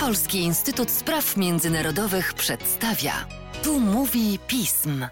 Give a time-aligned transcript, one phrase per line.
[0.00, 3.12] Polski Instytut Spraw Międzynarodowych przedstawia.
[3.62, 5.06] Tu mówi pism.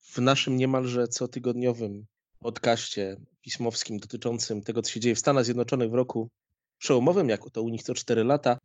[0.00, 2.06] W naszym niemalże cotygodniowym
[2.38, 6.30] podcaście pismowskim dotyczącym tego, co się dzieje w Stanach Zjednoczonych w roku
[6.78, 8.58] przełomowym, jak to u nich co 4 lata,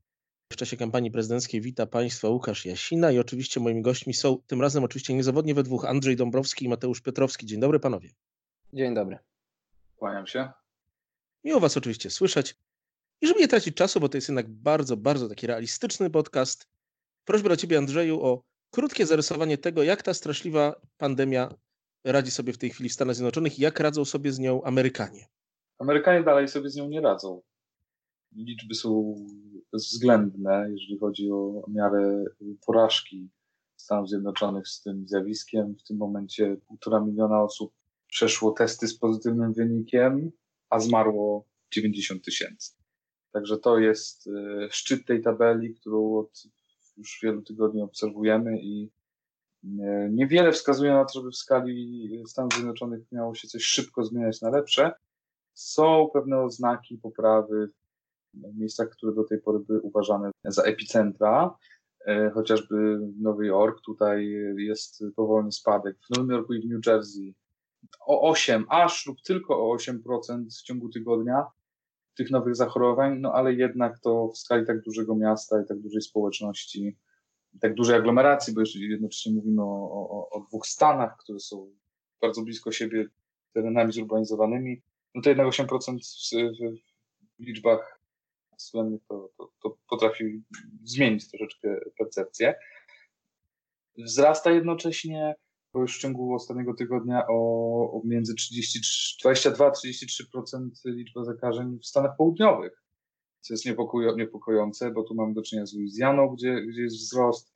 [0.52, 4.84] w czasie kampanii prezydenckiej wita Państwa Łukasz Jasina i oczywiście moimi gośćmi są tym razem
[4.84, 7.46] oczywiście niezawodnie we dwóch Andrzej Dąbrowski i Mateusz Piotrowski.
[7.46, 8.10] Dzień dobry panowie.
[8.74, 9.20] Dzień dobry.
[9.96, 10.50] Kłaniam się.
[11.44, 12.56] Miło Was oczywiście słyszeć.
[13.22, 16.68] I żeby nie tracić czasu, bo to jest jednak bardzo, bardzo taki realistyczny podcast,
[17.26, 21.54] prośbę do Ciebie, Andrzeju, o krótkie zarysowanie tego, jak ta straszliwa pandemia
[22.06, 25.26] radzi sobie w tej chwili w Stanach Zjednoczonych i jak radzą sobie z nią Amerykanie.
[25.80, 27.42] Amerykanie dalej sobie z nią nie radzą.
[28.36, 29.16] Liczby są
[29.74, 32.26] względne, jeżeli chodzi o miarę
[32.66, 33.30] porażki
[33.76, 35.76] Stanów Zjednoczonych z tym zjawiskiem.
[35.76, 37.74] W tym momencie półtora miliona osób
[38.08, 40.32] przeszło testy z pozytywnym wynikiem,
[40.70, 42.81] a zmarło 90 tysięcy.
[43.32, 46.44] Także to jest e, szczyt tej tabeli, którą od
[46.98, 48.92] już wielu tygodni obserwujemy i
[49.64, 54.42] e, niewiele wskazuje na to, żeby w skali Stanów Zjednoczonych miało się coś szybko zmieniać
[54.42, 54.92] na lepsze.
[55.54, 57.70] Są pewne oznaki poprawy
[58.34, 61.58] w miejscach, które do tej pory były uważane za epicentra,
[62.06, 65.98] e, chociażby Nowy Jork, tutaj jest powolny spadek.
[65.98, 67.34] W Nowym Jorku i w New Jersey
[68.00, 71.46] o 8, aż lub tylko o 8% w ciągu tygodnia
[72.16, 76.02] tych nowych zachorowań, no ale jednak to w skali tak dużego miasta i tak dużej
[76.02, 76.98] społeczności,
[77.62, 81.72] tak dużej aglomeracji, bo jednocześnie mówimy o, o, o dwóch stanach, które są
[82.22, 83.06] bardzo blisko siebie
[83.54, 84.82] terenami zurbanizowanymi,
[85.16, 86.78] no to jednak 8% w, w,
[87.40, 88.02] w liczbach
[88.58, 90.44] względnych to, to, to potrafi
[90.84, 92.56] zmienić troszeczkę percepcję.
[93.98, 95.36] Wzrasta jednocześnie
[96.00, 102.84] ciągu ostatniego tygodnia o, o między 22-33% liczba zakażeń w Stanach Południowych,
[103.42, 103.66] co jest
[104.18, 107.54] niepokojące, bo tu mamy do czynienia z Luizjaną, gdzie, gdzie jest wzrost,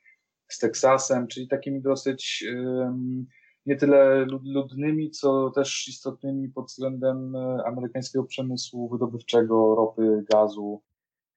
[0.48, 3.26] z Teksasem, czyli takimi dosyć um,
[3.66, 10.82] nie tyle ludnymi, co też istotnymi pod względem e, amerykańskiego przemysłu wydobywczego, ropy, gazu,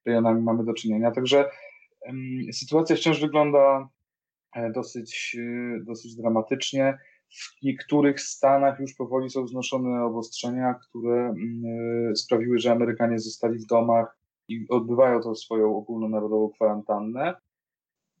[0.05, 1.11] rejonami mamy do czynienia.
[1.11, 1.49] Także
[2.05, 3.89] um, sytuacja wciąż wygląda
[4.73, 6.97] dosyć, e, dosyć dramatycznie.
[7.29, 11.61] W niektórych stanach już powoli są znoszone obostrzenia, które mm,
[12.11, 14.17] e, sprawiły, że Amerykanie zostali w domach
[14.47, 17.35] i odbywają tą swoją ogólnonarodową kwarantannę.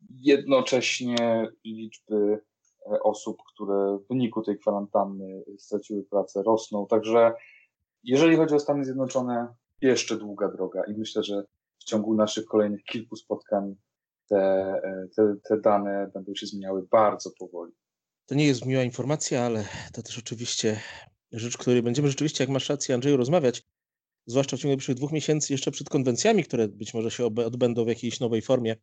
[0.09, 2.39] Jednocześnie liczby
[3.03, 6.87] osób, które w wyniku tej kwarantanny straciły pracę, rosną.
[6.87, 7.33] Także
[8.03, 9.47] jeżeli chodzi o Stany Zjednoczone,
[9.81, 11.43] jeszcze długa droga i myślę, że
[11.79, 13.75] w ciągu naszych kolejnych kilku spotkań
[14.29, 14.81] te,
[15.15, 17.73] te, te dane będą się zmieniały bardzo powoli.
[18.25, 20.79] To nie jest miła informacja, ale to też oczywiście
[21.31, 23.63] rzecz, której będziemy rzeczywiście, jak masz rację, Andrzeju, rozmawiać,
[24.25, 27.87] zwłaszcza w ciągu najbliższych dwóch miesięcy, jeszcze przed konwencjami, które być może się odbędą w
[27.87, 28.75] jakiejś nowej formie.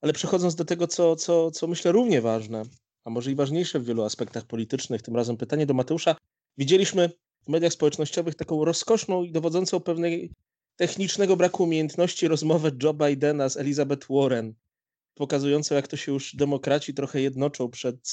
[0.00, 2.62] Ale przechodząc do tego, co, co, co myślę równie ważne,
[3.04, 6.16] a może i ważniejsze w wielu aspektach politycznych, tym razem pytanie do Mateusza.
[6.58, 7.10] Widzieliśmy
[7.46, 10.30] w mediach społecznościowych taką rozkoszną i dowodzącą pewnej
[10.76, 14.54] technicznego braku umiejętności rozmowę Joe Bidena z Elizabeth Warren
[15.14, 18.12] pokazującą, jak to się już demokraci trochę jednoczą przed,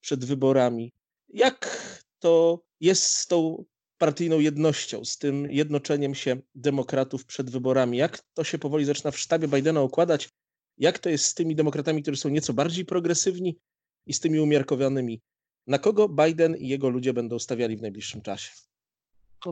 [0.00, 0.92] przed wyborami.
[1.28, 1.86] Jak
[2.18, 3.64] to jest z tą
[3.98, 7.98] partyjną jednością, z tym jednoczeniem się demokratów przed wyborami?
[7.98, 10.28] Jak to się powoli zaczyna w sztabie Bidena układać?
[10.78, 13.58] Jak to jest z tymi demokratami, którzy są nieco bardziej progresywni
[14.06, 15.22] i z tymi umiarkowanymi?
[15.66, 18.65] Na kogo Biden i jego ludzie będą stawiali w najbliższym czasie?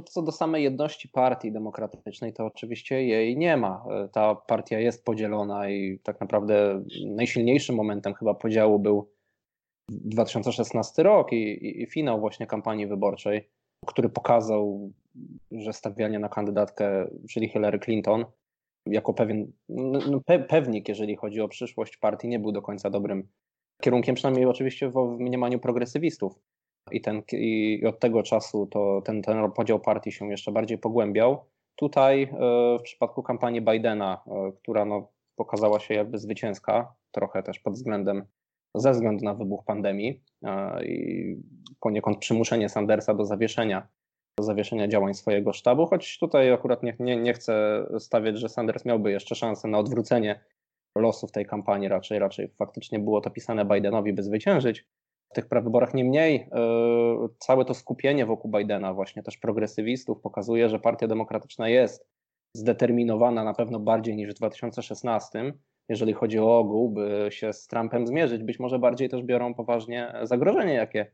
[0.03, 3.85] Co do samej jedności partii demokratycznej, to oczywiście jej nie ma.
[4.13, 9.11] Ta partia jest podzielona i tak naprawdę najsilniejszym momentem chyba podziału był
[9.91, 13.49] 2016 rok i, i, i finał właśnie kampanii wyborczej,
[13.87, 14.91] który pokazał,
[15.53, 18.25] że stawianie na kandydatkę, czyli Hillary Clinton,
[18.87, 23.29] jako pewien no pe, pewnik, jeżeli chodzi o przyszłość partii, nie był do końca dobrym
[23.83, 26.39] kierunkiem, przynajmniej oczywiście w mniemaniu progresywistów
[26.93, 31.45] i, ten, i od tego czasu to ten, ten podział partii się jeszcze bardziej pogłębiał.
[31.77, 32.29] Tutaj e,
[32.79, 38.25] w przypadku kampanii Bidena, e, która no, pokazała się jakby zwycięska, trochę też pod względem,
[38.75, 41.37] ze względu na wybuch pandemii e, i
[41.81, 43.89] poniekąd przymuszenie Sandersa do zawieszenia,
[44.39, 48.85] do zawieszenia działań swojego sztabu, choć tutaj akurat nie, nie, nie chcę stawiać, że Sanders
[48.85, 50.41] miałby jeszcze szansę na odwrócenie
[50.99, 54.87] losów tej kampanii, raczej, raczej faktycznie było to pisane Bidenowi, by zwyciężyć
[55.31, 55.95] w tych prawyborach.
[55.95, 62.07] Niemniej yy, całe to skupienie wokół Bidena, właśnie też progresywistów, pokazuje, że Partia Demokratyczna jest
[62.55, 65.53] zdeterminowana na pewno bardziej niż w 2016,
[65.89, 68.43] jeżeli chodzi o ogół, by się z Trumpem zmierzyć.
[68.43, 71.07] Być może bardziej też biorą poważnie zagrożenie, jakie,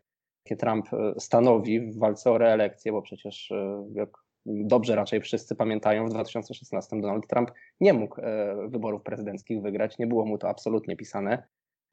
[0.45, 4.09] jakie Trump e, stanowi w walce o reelekcję, bo przecież, e, jak
[4.47, 8.21] dobrze raczej wszyscy pamiętają, w 2016 Donald Trump nie mógł
[8.69, 11.43] wyborów prezydenckich wygrać, nie było mu to absolutnie pisane,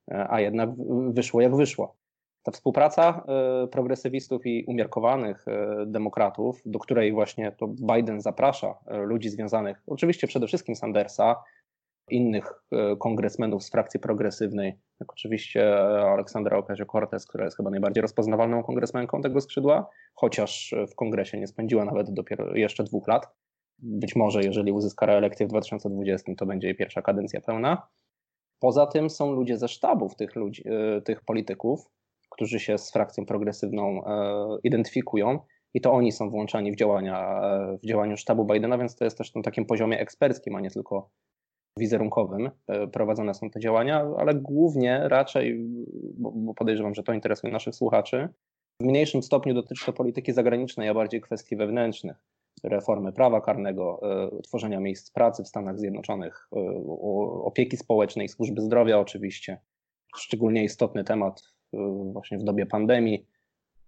[0.08, 0.70] a jednak
[1.10, 1.96] wyszło jak wyszło.
[2.48, 3.26] Ta współpraca
[3.72, 5.46] progresywistów i umiarkowanych
[5.86, 11.36] demokratów, do której właśnie to Biden zaprasza ludzi związanych, oczywiście przede wszystkim Sandersa,
[12.10, 18.64] innych e, kongresmenów z frakcji progresywnej, jak oczywiście Aleksandra Ocasio-Cortez, która jest chyba najbardziej rozpoznawalną
[18.64, 23.28] kongresmenką tego skrzydła, chociaż w kongresie nie spędziła nawet dopiero jeszcze dwóch lat.
[23.80, 27.88] Być może, jeżeli uzyska reelekcję w 2020, to będzie jej pierwsza kadencja pełna.
[28.60, 30.64] Poza tym są ludzie ze sztabów tych, ludzi,
[30.98, 31.90] e, tych polityków,
[32.38, 35.40] którzy się z frakcją progresywną e, identyfikują
[35.74, 37.42] i to oni są włączani w działania,
[37.84, 41.10] w działaniu sztabu Bidena, więc to jest też na takim poziomie eksperckim, a nie tylko
[41.80, 45.66] wizerunkowym e, prowadzone są te działania, ale głównie raczej,
[46.18, 48.30] bo podejrzewam, że to interesuje naszych słuchaczy,
[48.82, 52.18] w mniejszym stopniu dotyczy to polityki zagranicznej, a bardziej kwestii wewnętrznych.
[52.64, 56.60] Reformy prawa karnego, e, tworzenia miejsc pracy w Stanach Zjednoczonych, e,
[57.44, 59.62] opieki społecznej, służby zdrowia oczywiście.
[60.16, 61.57] Szczególnie istotny temat
[62.14, 63.26] właśnie w dobie pandemii.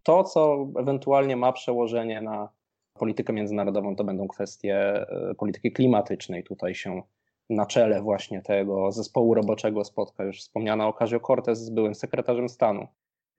[0.03, 2.50] To, co ewentualnie ma przełożenie na
[2.94, 5.06] politykę międzynarodową, to będą kwestie
[5.38, 6.44] polityki klimatycznej.
[6.44, 7.01] Tutaj się
[7.50, 12.88] na czele właśnie tego zespołu roboczego spotka już wspomniana Ocasio-Cortez z byłym sekretarzem stanu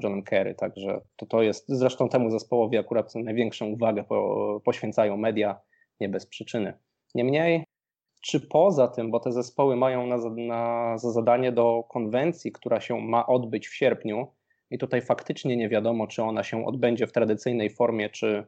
[0.02, 5.60] Johnem Kerry, także to, to jest, zresztą temu zespołowi akurat największą uwagę po, poświęcają media,
[6.00, 6.74] nie bez przyczyny.
[7.14, 7.64] Niemniej,
[8.22, 13.00] czy poza tym, bo te zespoły mają na, na, za zadanie do konwencji, która się
[13.00, 14.26] ma odbyć w sierpniu,
[14.70, 18.44] i tutaj faktycznie nie wiadomo, czy ona się odbędzie w tradycyjnej formie, czy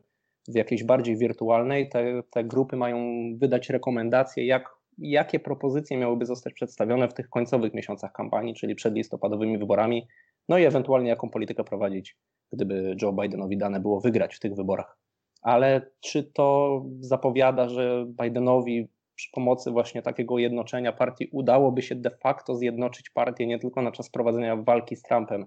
[0.49, 2.97] w jakiejś bardziej wirtualnej, te, te grupy mają
[3.39, 8.95] wydać rekomendacje, jak jakie propozycje miałyby zostać przedstawione w tych końcowych miesiącach kampanii, czyli przed
[8.95, 10.09] listopadowymi wyborami,
[10.49, 12.17] no i ewentualnie jaką politykę prowadzić,
[12.53, 14.99] gdyby Joe Bidenowi dane było wygrać w tych wyborach.
[15.43, 22.11] Ale czy to zapowiada, że Bidenowi przy pomocy właśnie takiego jednoczenia partii udałoby się de
[22.11, 25.47] facto zjednoczyć partię nie tylko na czas prowadzenia walki z Trumpem,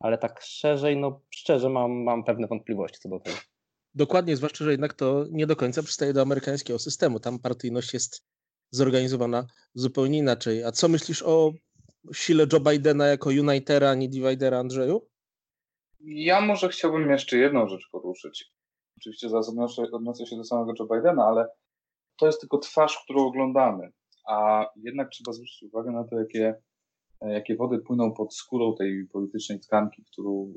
[0.00, 3.36] ale tak szerzej, no szczerze mam, mam pewne wątpliwości co do tego.
[3.94, 7.20] Dokładnie, zwłaszcza, że jednak to nie do końca przystaje do amerykańskiego systemu.
[7.20, 8.24] Tam partyjność jest
[8.70, 10.64] zorganizowana zupełnie inaczej.
[10.64, 11.52] A co myślisz o
[12.12, 15.08] sile Joe Bidena jako unitera, a nie dividera, Andrzeju?
[16.00, 18.52] Ja może chciałbym jeszcze jedną rzecz poruszyć.
[18.98, 19.48] Oczywiście zaraz
[19.92, 21.48] odniosę się do samego Joe Bidena, ale
[22.18, 23.92] to jest tylko twarz, którą oglądamy.
[24.28, 26.54] A jednak trzeba zwrócić uwagę na to, jakie,
[27.32, 30.54] jakie wody płyną pod skórą tej politycznej tkanki, którą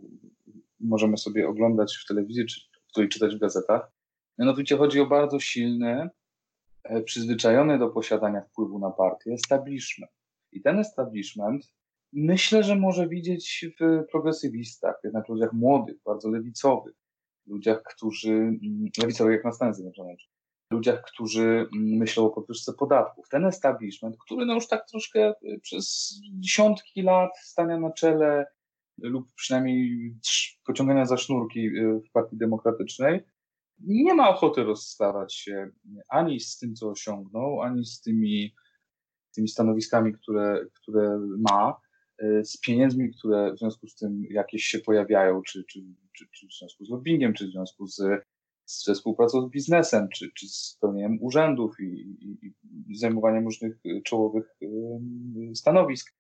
[0.80, 2.62] możemy sobie oglądać w telewizji, czy
[2.92, 3.92] której czytać w gazetach.
[4.38, 6.10] Mianowicie chodzi o bardzo silny,
[6.84, 10.12] E, przyzwyczajony do posiadania wpływu na partię establishment.
[10.52, 11.74] I ten establishment
[12.14, 16.96] myślę, że może widzieć w progresywistach, jednak ludziach młodych, bardzo lewicowych,
[17.48, 18.60] ludziach, którzy, mm,
[19.02, 20.16] lewicowych jak na Stany Zjednoczone,
[20.72, 23.30] ludziach, którzy myślą o podwyżce podatków.
[23.30, 28.46] Ten establishment, który no już tak troszkę y, przez dziesiątki lat stania na czele
[28.98, 30.14] lub przynajmniej
[30.66, 33.24] pociągania za sznurki y, w Partii Demokratycznej,
[33.80, 35.70] nie ma ochoty rozstawać się
[36.10, 38.56] ani z tym, co osiągnął, ani z tymi,
[39.36, 41.20] tymi stanowiskami, które, które
[41.50, 41.78] ma,
[42.18, 45.80] e, z pieniędzmi, które w związku z tym jakieś się pojawiają, czy, czy,
[46.14, 48.02] czy, czy w związku z lobbyingiem, czy w związku z,
[48.70, 52.54] ze współpracą z biznesem, czy, czy z pełnieniem urzędów i, i,
[52.88, 54.58] i zajmowaniem różnych czołowych
[55.54, 56.14] stanowisk.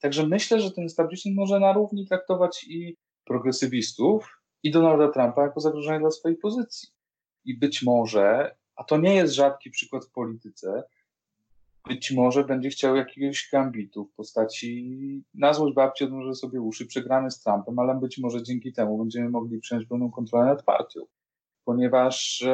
[0.00, 5.60] Także myślę, że ten establishment może na równi traktować i progresywistów, i Donalda Trumpa jako
[5.60, 6.88] zagrożenie dla swojej pozycji.
[7.44, 10.82] I być może, a to nie jest rzadki przykład w polityce,
[11.88, 17.30] być może będzie chciał jakiegoś gambitu w postaci na złość babci odmóże sobie uszy, przegramy
[17.30, 21.00] z Trumpem, ale być może dzięki temu będziemy mogli przejąć pełną kontrolę nad partią.
[21.68, 22.44] Ponieważ,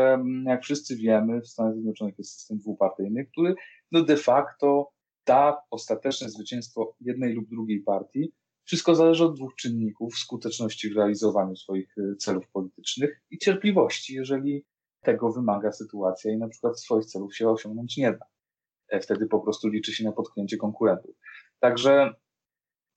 [0.44, 3.54] jak wszyscy wiemy, w Stanach Zjednoczonych jest system dwupartyjny, który
[3.92, 4.90] no de facto
[5.26, 8.32] da ostateczne zwycięstwo jednej lub drugiej partii,
[8.64, 14.64] wszystko zależy od dwóch czynników: skuteczności w realizowaniu swoich e, celów politycznych i cierpliwości, jeżeli
[15.00, 18.26] tego wymaga sytuacja i na przykład swoich celów się osiągnąć nie da.
[18.88, 21.16] E, wtedy po prostu liczy się na potknięcie konkurentów.
[21.60, 22.14] Także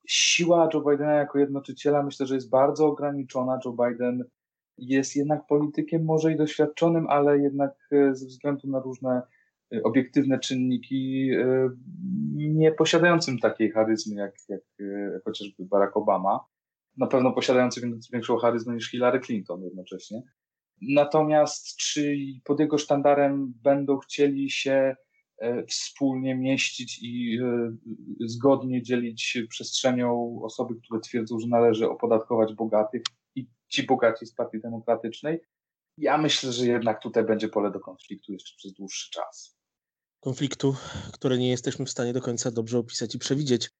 [0.08, 3.58] siła Joe Bidena jako jednoczyciela myślę, że jest bardzo ograniczona.
[3.64, 4.24] Joe Biden
[4.78, 9.22] jest jednak politykiem może i doświadczonym, ale jednak e, ze względu na różne
[9.84, 11.68] obiektywne czynniki, e,
[12.36, 16.40] nie posiadającym takiej charyzmy jak, jak e, chociażby Barack Obama,
[16.96, 17.80] na pewno posiadający
[18.12, 20.22] większą charyzmę niż Hillary Clinton jednocześnie.
[20.82, 24.96] Natomiast czy pod jego sztandarem będą chcieli się
[25.38, 27.38] e, wspólnie mieścić i
[28.20, 33.02] zgodnie dzielić przestrzenią osoby, które twierdzą, że należy opodatkować bogatych
[33.68, 35.40] ci bogaci z Partii Demokratycznej?
[35.98, 39.58] Ja myślę, że jednak tutaj będzie pole do konfliktu jeszcze przez dłuższy czas.
[40.20, 40.76] Konfliktu,
[41.12, 43.70] który nie jesteśmy w stanie do końca dobrze opisać i przewidzieć.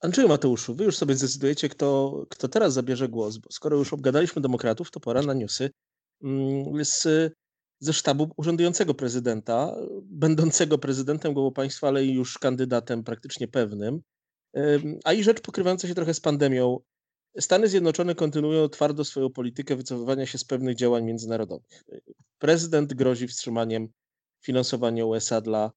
[0.00, 4.42] Andrzeju Mateuszu, wy już sobie zdecydujecie, kto, kto teraz zabierze głos, bo skoro już obgadaliśmy
[4.42, 5.70] demokratów, to pora na newsy
[6.22, 7.32] mm, z,
[7.80, 14.02] ze sztabu urzędującego prezydenta, będącego prezydentem głowu państwa, ale już kandydatem praktycznie pewnym,
[15.04, 16.80] a i rzecz pokrywająca się trochę z pandemią.
[17.40, 21.84] Stany Zjednoczone kontynuują twardo swoją politykę wycofywania się z pewnych działań międzynarodowych.
[22.38, 23.88] Prezydent grozi wstrzymaniem
[24.44, 25.70] finansowania USA dla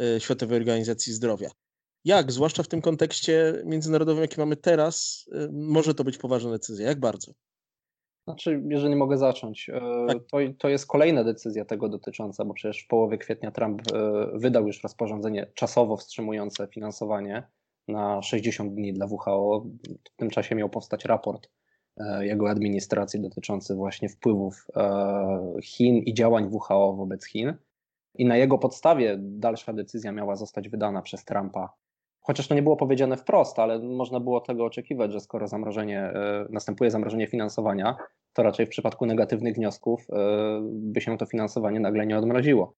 [0.00, 1.50] e, Światowej Organizacji Zdrowia.
[2.04, 6.86] Jak, zwłaszcza w tym kontekście międzynarodowym, jaki mamy teraz, e, może to być poważna decyzja?
[6.86, 7.32] Jak bardzo?
[8.24, 10.18] Znaczy, jeżeli mogę zacząć, e, tak.
[10.30, 13.82] to, to jest kolejna decyzja tego dotycząca, bo przecież w połowie kwietnia Trump
[14.34, 17.48] wydał już rozporządzenie czasowo wstrzymujące finansowanie
[17.88, 19.64] na 60 dni dla WHO.
[20.12, 21.50] W tym czasie miał powstać raport
[21.96, 27.54] e, jego administracji dotyczący właśnie wpływów e, Chin i działań WHO wobec Chin.
[28.14, 31.72] I na jego podstawie dalsza decyzja miała zostać wydana przez Trumpa.
[32.20, 36.46] Chociaż to nie było powiedziane wprost, ale można było tego oczekiwać, że skoro zamrożenie, e,
[36.50, 37.96] następuje zamrożenie finansowania,
[38.32, 40.06] to raczej w przypadku negatywnych wniosków
[40.64, 42.74] by się to finansowanie nagle nie odmroziło.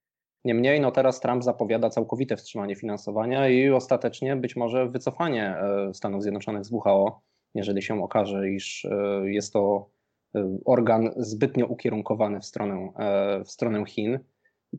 [0.46, 6.22] Niemniej no teraz Trump zapowiada całkowite wstrzymanie finansowania i ostatecznie być może wycofanie e, Stanów
[6.22, 7.20] Zjednoczonych z WHO,
[7.54, 9.88] jeżeli się okaże, iż e, jest to
[10.34, 12.88] e, organ zbytnio ukierunkowany w stronę,
[13.44, 14.18] w stronę Chin.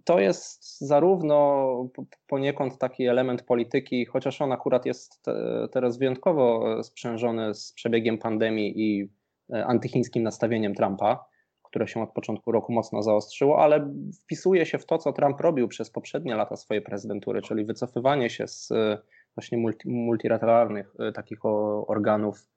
[0.03, 1.89] To jest zarówno
[2.27, 5.25] poniekąd taki element polityki, chociaż on akurat jest
[5.71, 9.09] teraz wyjątkowo sprzężony z przebiegiem pandemii i
[9.53, 11.25] antychińskim nastawieniem Trumpa
[11.67, 13.93] które się od początku roku mocno zaostrzyło, ale
[14.23, 18.47] wpisuje się w to, co Trump robił przez poprzednie lata swojej prezydentury, czyli wycofywanie się
[18.47, 18.97] z e,
[19.35, 21.45] właśnie multi, multilateralnych e, takich
[21.87, 22.47] organów,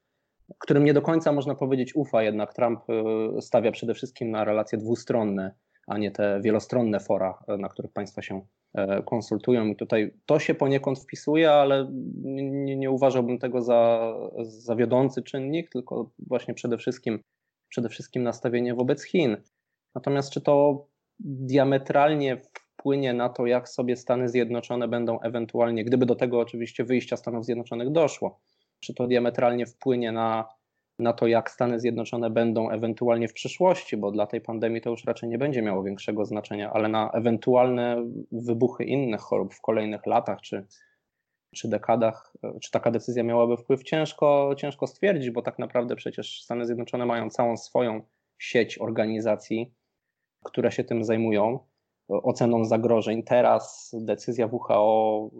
[0.58, 4.78] którym nie do końca można powiedzieć ufa, jednak Trump e, stawia przede wszystkim na relacje
[4.78, 5.54] dwustronne,
[5.86, 8.40] a nie te wielostronne fora, na których państwa się
[9.06, 9.66] konsultują.
[9.66, 11.88] I tutaj to się poniekąd wpisuje, ale
[12.22, 17.20] nie, nie uważałbym tego za, za wiodący czynnik, tylko właśnie przede wszystkim
[17.70, 19.36] przede wszystkim nastawienie wobec Chin.
[19.94, 20.86] Natomiast czy to
[21.20, 27.16] diametralnie wpłynie na to, jak sobie Stany Zjednoczone będą ewentualnie, gdyby do tego oczywiście wyjścia
[27.16, 28.40] Stanów Zjednoczonych doszło,
[28.80, 30.48] czy to diametralnie wpłynie na,
[30.98, 35.04] na to, jak Stany Zjednoczone będą ewentualnie w przyszłości, bo dla tej pandemii to już
[35.04, 40.40] raczej nie będzie miało większego znaczenia, ale na ewentualne wybuchy innych chorób w kolejnych latach,
[40.40, 40.66] czy,
[41.54, 46.66] czy dekadach, czy taka decyzja miałaby wpływ, ciężko, ciężko stwierdzić, bo tak naprawdę przecież Stany
[46.66, 48.02] Zjednoczone mają całą swoją
[48.38, 49.74] sieć organizacji,
[50.44, 51.58] które się tym zajmują,
[52.08, 53.22] oceną zagrożeń.
[53.22, 55.30] Teraz decyzja WHO,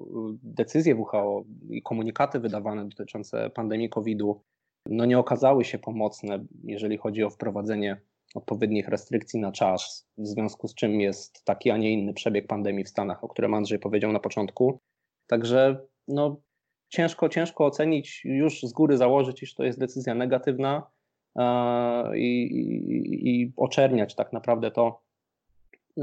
[0.42, 4.40] decyzje WHO i komunikaty wydawane dotyczące pandemii COVID-u
[4.86, 8.00] no nie okazały się pomocne, jeżeli chodzi o wprowadzenie
[8.34, 12.84] odpowiednich restrykcji na czas, w związku z czym jest taki, a nie inny przebieg pandemii
[12.84, 14.78] w Stanach, o którym Andrzej powiedział na początku.
[15.26, 16.40] Także no,
[16.88, 20.90] ciężko, ciężko ocenić, już z góry założyć, iż to jest decyzja negatywna
[21.36, 25.02] e, i, i, i oczerniać tak naprawdę to,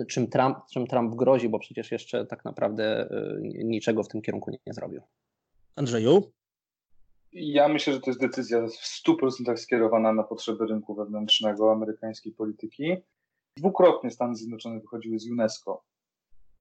[0.07, 4.51] czym Trump, czym Trump grozi, bo przecież jeszcze tak naprawdę e, niczego w tym kierunku
[4.51, 5.01] nie, nie zrobił.
[5.75, 6.31] Andrzeju?
[7.33, 12.95] Ja myślę, że to jest decyzja w 100% skierowana na potrzeby rynku wewnętrznego amerykańskiej polityki.
[13.57, 15.83] Dwukrotnie Stany Zjednoczone wychodziły z UNESCO.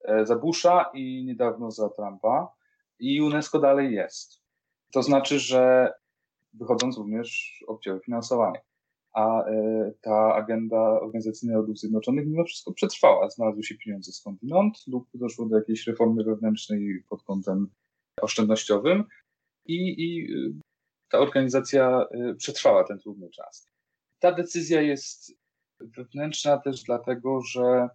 [0.03, 2.56] E, za Busha i niedawno za Trumpa
[2.99, 4.41] i UNESCO dalej jest.
[4.91, 5.91] To znaczy, że
[6.53, 8.59] wychodząc również oddziały finansowania.
[9.13, 13.29] A y, ta agenda Organizacji Narodów Zjednoczonych mimo wszystko przetrwała.
[13.29, 17.67] Znalazły się pieniądze skądinąd lub doszło do jakiejś reformy wewnętrznej pod kątem
[18.21, 19.03] oszczędnościowym
[19.65, 20.53] i, i y,
[21.09, 23.67] ta organizacja y, przetrwała ten trudny czas.
[24.19, 25.31] Ta decyzja jest
[25.79, 27.89] wewnętrzna też dlatego, że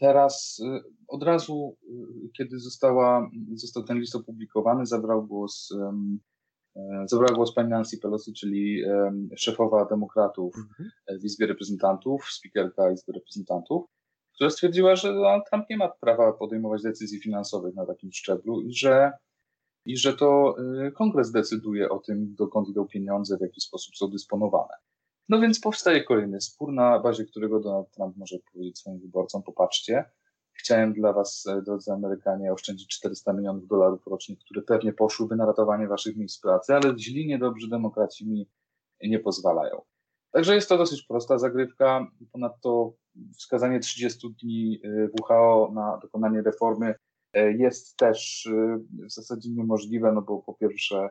[0.00, 5.68] Teraz y, od razu, y, kiedy została, został ten list opublikowany, zabrał głos,
[6.76, 8.82] e, zabrała głos pani Nancy Pelosi, czyli
[9.36, 10.90] szefowa demokratów mhm.
[11.20, 13.84] w Izbie Reprezentantów, speakerka Izby Reprezentantów,
[14.34, 18.72] która stwierdziła, że Donald Trump nie ma prawa podejmować decyzji finansowych na takim szczeblu i
[18.74, 19.12] że,
[19.86, 24.10] i że to y, kongres decyduje o tym, dokąd idą pieniądze, w jaki sposób są
[24.10, 24.74] dysponowane.
[25.30, 30.04] No więc powstaje kolejny spór, na bazie którego Donald Trump może powiedzieć swoim wyborcom, popatrzcie,
[30.52, 35.46] chciałem dla was, e, drodzy Amerykanie, oszczędzić 400 milionów dolarów rocznie, które pewnie poszłyby na
[35.46, 38.48] ratowanie waszych miejsc pracy, ale źli, niedobrzy demokraci mi
[39.02, 39.82] nie pozwalają.
[40.32, 42.06] Także jest to dosyć prosta zagrywka.
[42.32, 42.92] Ponadto
[43.38, 46.94] wskazanie 30 dni e, WHO na dokonanie reformy
[47.32, 48.48] e, jest też
[49.06, 51.10] w zasadzie niemożliwe, no bo po pierwsze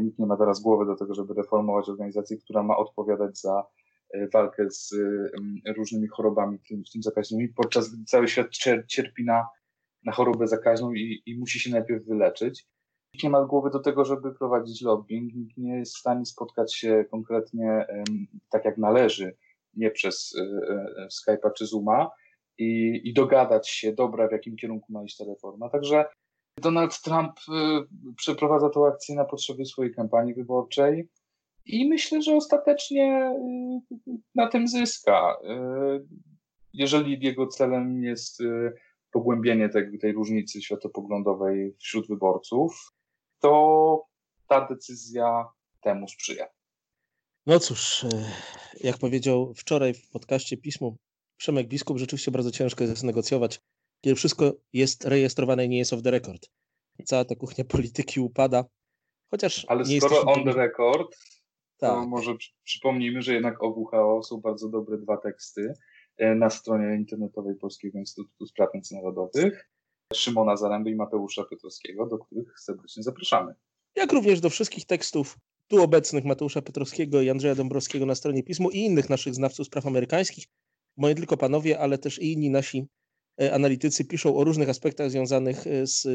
[0.00, 3.66] nikt nie ma teraz głowy do tego, żeby reformować organizację, która ma odpowiadać za
[4.32, 4.94] walkę z
[5.76, 8.46] różnymi chorobami, w tym zakaźnymi, podczas gdy cały świat
[8.88, 9.46] cierpi na,
[10.04, 12.66] na chorobę zakaźną i, i musi się najpierw wyleczyć.
[13.14, 16.74] Nikt nie ma głowy do tego, żeby prowadzić lobbying, nikt nie jest w stanie spotkać
[16.74, 17.86] się konkretnie
[18.50, 19.36] tak jak należy,
[19.74, 20.36] nie przez
[21.10, 22.10] Skype'a czy Zooma
[22.58, 25.68] i, i dogadać się, dobra, w jakim kierunku ma iść ta reforma.
[25.68, 26.04] Także
[26.58, 27.32] Donald Trump
[28.16, 31.08] przeprowadza tę akcję na potrzeby swojej kampanii wyborczej
[31.66, 33.34] i myślę, że ostatecznie
[34.34, 35.36] na tym zyska.
[36.72, 38.38] Jeżeli jego celem jest
[39.12, 39.68] pogłębienie
[40.00, 42.92] tej, różnicy światopoglądowej wśród wyborców,
[43.38, 44.04] to
[44.48, 45.48] ta decyzja
[45.80, 46.46] temu sprzyja.
[47.46, 48.06] No cóż,
[48.80, 50.96] jak powiedział wczoraj w podcaście Pismu
[51.36, 53.60] Przemek Biskup, rzeczywiście bardzo ciężko jest negocjować,
[54.00, 56.50] kiedy wszystko jest rejestrowane i nie jest off the record.
[57.04, 58.64] Cała ta kuchnia polityki upada.
[59.30, 60.42] Chociaż Ale nie skoro jesteśmy...
[60.42, 61.10] on the record,
[61.76, 62.08] to Tak.
[62.08, 65.72] może przy- przypomnijmy, że jednak o WHO są bardzo dobre dwa teksty
[66.16, 69.70] e, na stronie internetowej Polskiego Instytutu Spraw Międzynarodowych
[70.14, 73.54] Szymona Zaręby i Mateusza Piotrowskiego, do których serdecznie zapraszamy.
[73.96, 75.38] jak również do wszystkich tekstów
[75.68, 79.86] tu obecnych Mateusza Petrowskiego i Andrzeja Dąbrowskiego na stronie Pismu i innych naszych znawców spraw
[79.86, 80.44] amerykańskich,
[80.96, 82.86] bo nie tylko panowie, ale też i inni nasi
[83.52, 86.08] analitycy piszą o różnych aspektach związanych e, z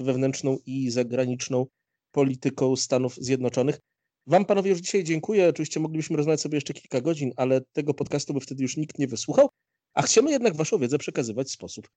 [0.00, 1.66] wewnętrzną i zagraniczną
[2.12, 3.80] polityką Stanów Zjednoczonych.
[4.26, 5.48] Wam panowie już dzisiaj dziękuję.
[5.48, 9.06] Oczywiście moglibyśmy rozmawiać sobie jeszcze kilka godzin, ale tego podcastu by wtedy już nikt nie
[9.06, 9.48] wysłuchał,
[9.94, 11.88] a chcemy jednak waszą wiedzę przekazywać w sposób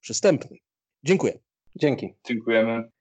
[0.00, 0.56] przystępny.
[1.04, 1.38] Dziękuję.
[1.76, 2.14] Dzięki.
[2.28, 2.90] Dziękujemy.